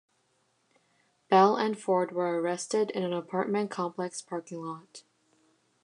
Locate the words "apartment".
3.13-3.69